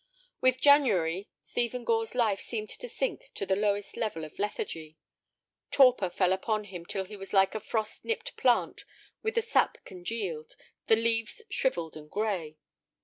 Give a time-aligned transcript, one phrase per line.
[0.41, 4.97] With January, Stephen Gore's life seemed to sink to the lowest level of lethargy.
[5.69, 8.83] Torpor fell upon him till he was like a frost nipped plant
[9.21, 10.55] with the sap congealed,
[10.87, 12.57] the leaves shrivelled and gray.